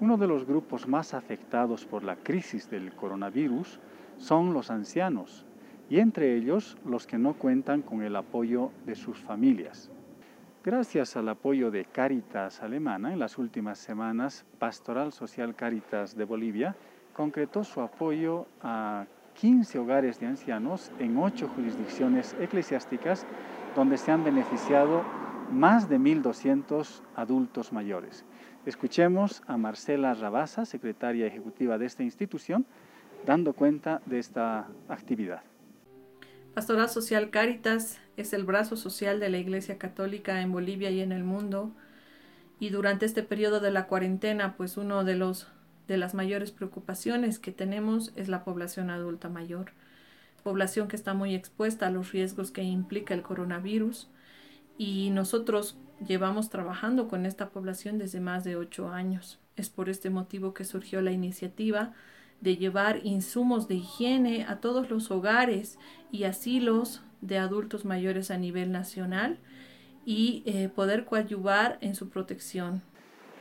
[0.00, 3.80] Uno de los grupos más afectados por la crisis del coronavirus
[4.16, 5.44] son los ancianos
[5.90, 9.90] y entre ellos los que no cuentan con el apoyo de sus familias.
[10.62, 16.76] Gracias al apoyo de Caritas Alemana, en las últimas semanas, Pastoral Social Caritas de Bolivia
[17.12, 19.04] concretó su apoyo a
[19.34, 23.26] 15 hogares de ancianos en 8 jurisdicciones eclesiásticas
[23.74, 25.02] donde se han beneficiado
[25.50, 28.24] más de 1.200 adultos mayores.
[28.66, 32.66] Escuchemos a Marcela Rabasa, secretaria ejecutiva de esta institución,
[33.24, 35.42] dando cuenta de esta actividad.
[36.54, 41.12] Pastoral Social Caritas es el brazo social de la Iglesia Católica en Bolivia y en
[41.12, 41.72] el mundo.
[42.60, 45.48] Y durante este periodo de la cuarentena, pues uno de los
[45.86, 49.72] de las mayores preocupaciones que tenemos es la población adulta mayor,
[50.44, 54.10] población que está muy expuesta a los riesgos que implica el coronavirus
[54.78, 59.38] y nosotros llevamos trabajando con esta población desde más de ocho años.
[59.56, 61.92] Es por este motivo que surgió la iniciativa
[62.40, 65.78] de llevar insumos de higiene a todos los hogares
[66.12, 69.38] y asilos de adultos mayores a nivel nacional
[70.06, 72.80] y eh, poder coadyuvar en su protección.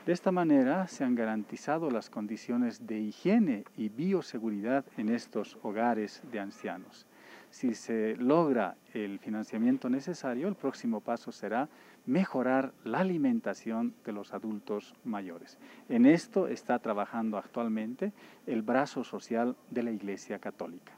[0.08, 6.24] De esta manera se han garantizado las condiciones de higiene y bioseguridad en estos hogares
[6.32, 7.06] de ancianos.
[7.58, 11.68] Si se logra el financiamiento necesario, el próximo paso será
[12.06, 15.58] mejorar la alimentación de los adultos mayores.
[15.90, 18.14] En esto está trabajando actualmente
[18.46, 20.94] el brazo social de la Iglesia Católica.